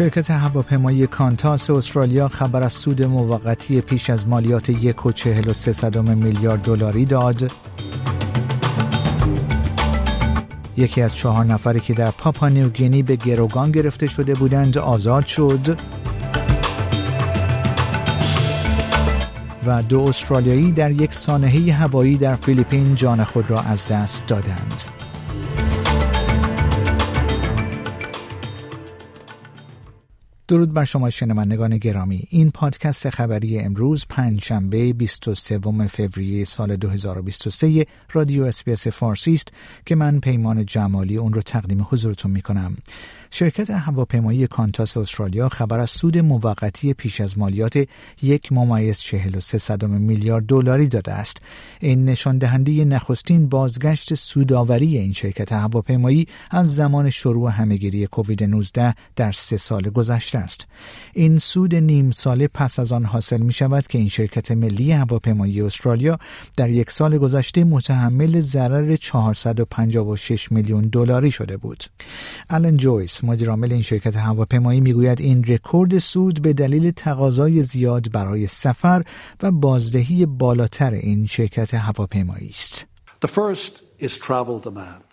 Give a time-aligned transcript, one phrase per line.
[0.00, 5.48] شرکت هواپیمایی کانتاس استرالیا خبر از سود موقتی پیش از مالیات یک و چهل
[5.96, 7.50] و میلیارد دلاری داد.
[10.76, 15.78] یکی از چهار نفری که در پاپا نیوگینی به گروگان گرفته شده بودند آزاد شد.
[19.66, 24.84] و دو استرالیایی در یک سانحه هوایی در فیلیپین جان خود را از دست دادند.
[30.50, 32.26] درود بر شما شنوندگان گرامی.
[32.30, 39.48] این پادکست خبری امروز پنجشنبه 23 فوریه سال 2023 رادیو SBS فارسی است
[39.86, 42.76] که من پیمان جمالی اون رو تقدیم حضورتون می کنم
[43.32, 47.88] شرکت هواپیمایی کانتاس استرالیا خبر از سود موقتی پیش از مالیات
[48.22, 49.40] یک ممیز چهل
[49.82, 51.36] و میلیارد دلاری داده است.
[51.80, 58.94] این نشان دهنده نخستین بازگشت سودآوری این شرکت هواپیمایی از زمان شروع همه‌گیری کووید 19
[59.16, 60.66] در سه سال گذشته است.
[61.14, 65.62] این سود نیم ساله پس از آن حاصل می شود که این شرکت ملی هواپیمایی
[65.62, 66.18] استرالیا
[66.56, 71.84] در یک سال گذشته متحمل ضرر 456 میلیون دلاری شده بود.
[72.50, 78.46] آلن جویس مدیرعامل این شرکت هواپیمایی می‌گوید این رکورد سود به دلیل تقاضای زیاد برای
[78.46, 79.04] سفر
[79.42, 82.86] و بازدهی بالاتر این شرکت هواپیمایی است.
[83.24, 85.08] The first is travel demand,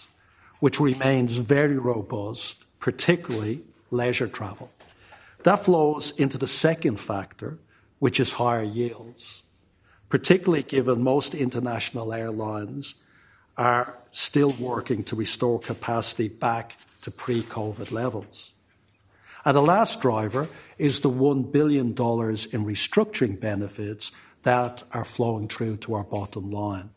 [0.59, 3.59] which remains very robust, particularly
[3.91, 4.69] leisure travel.
[5.43, 7.51] That flows into the second factor,
[7.99, 9.43] which is higher yields,
[10.09, 12.95] particularly given most international airlines
[13.57, 18.51] are still working to restore capacity back to pre COVID levels.
[19.45, 24.11] And the last driver is the $1 billion in restructuring benefits
[24.43, 26.89] that are flowing through to our bottom line.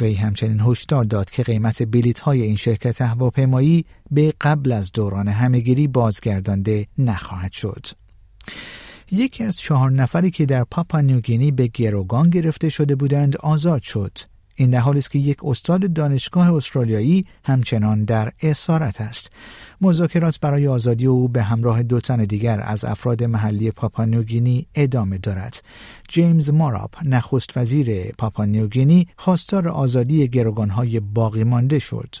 [0.00, 5.28] وی همچنین هشدار داد که قیمت بلیط های این شرکت هواپیمایی به قبل از دوران
[5.28, 7.86] همهگیری بازگردانده نخواهد شد.
[9.10, 14.18] یکی از چهار نفری که در پاپا نیوگینی به گروگان گرفته شده بودند آزاد شد.
[14.54, 19.30] این در حالی است که یک استاد دانشگاه استرالیایی همچنان در اسارت است.
[19.80, 25.62] مذاکرات برای آزادی او به همراه دو تن دیگر از افراد محلی پاپانیوگینی ادامه دارد.
[26.08, 32.16] جیمز ماراب نخست وزیر پاپانیوگینی خواستار آزادی گروگانهای باقی مانده شد.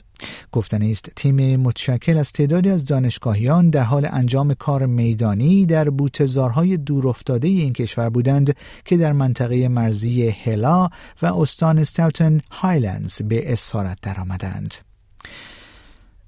[0.52, 6.76] گفتن است تیم متشکل از تعدادی از دانشگاهیان در حال انجام کار میدانی در بوتزارهای
[6.76, 10.88] دورافتاده این کشور بودند که در منطقه مرزی هلا
[11.22, 14.74] و استان ستاوتن هایلندز به اسارت درآمدند.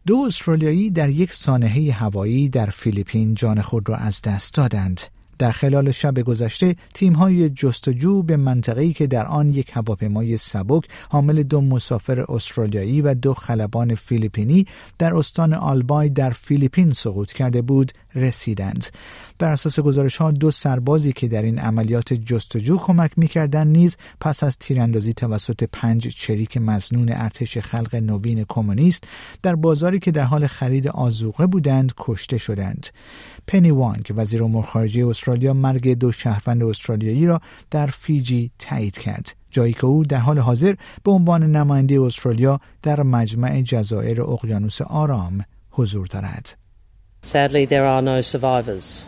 [0.07, 5.01] دو استرالیایی در یک سانحه هوایی در فیلیپین جان خود را از دست دادند.
[5.39, 6.77] در خلال شب گذشته
[7.19, 13.15] های جستجو به منطقه‌ای که در آن یک هواپیمای سبک حامل دو مسافر استرالیایی و
[13.15, 14.67] دو خلبان فیلیپینی
[14.99, 18.87] در استان آلبای در فیلیپین سقوط کرده بود رسیدند.
[19.39, 24.43] بر اساس گزارش ها دو سربازی که در این عملیات جستجو کمک می‌کردند نیز پس
[24.43, 29.05] از تیراندازی توسط پنج چریک مزنون ارتش خلق نوین کمونیست
[29.43, 32.87] در بازاری که در حال خرید آزوقه بودند کشته شدند.
[33.47, 39.35] پنی وانگ وزیر امور خارجه استرالیا مرگ دو شهروند استرالیایی را در فیجی تایید کرد
[39.51, 45.45] جایی که او در حال حاضر به عنوان نماینده استرالیا در مجمع جزایر اقیانوس آرام
[45.71, 46.57] حضور دارد.
[47.23, 49.07] Sadly, there are no survivors.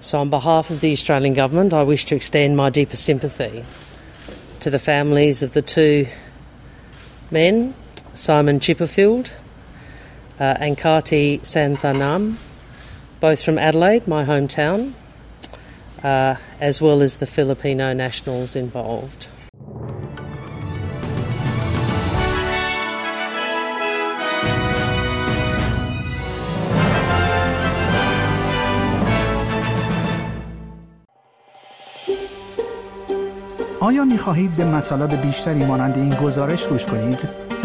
[0.00, 3.64] So, on behalf of the Australian Government, I wish to extend my deepest sympathy
[4.60, 6.06] to the families of the two
[7.32, 7.74] men,
[8.14, 9.26] Simon Chipperfield
[10.38, 12.36] uh, and Kati Santhanam,
[13.19, 14.93] both from Adelaide, my hometown,
[16.03, 19.27] uh, as well as the Filipino nationals involved.
[33.79, 37.44] آیا می خواهید به مطالب بیشتری مانند این گزارش گوش کنید؟